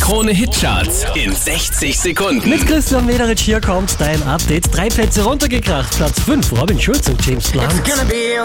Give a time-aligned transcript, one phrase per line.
[0.00, 2.48] Krone Hitcharts in 60 Sekunden.
[2.48, 4.72] Mit Christian Mederitsch hier kommt dein Update.
[4.74, 5.96] Drei Plätze runtergekracht.
[5.96, 7.66] Platz 5, Robin Schulz und James Blunt.
[7.80, 7.92] Okay.
[8.02, 8.36] Okay.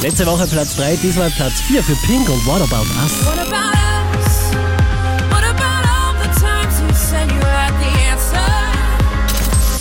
[0.00, 3.26] Letzte Woche Platz 3, diesmal Platz 4 für Pink und What About Us.
[3.26, 3.46] What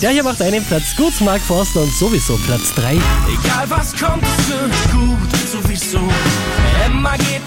[0.00, 2.92] Der hier macht einen Platz gut, Mark Forster und sowieso Platz 3.
[2.92, 5.39] Egal was kommt, es gut.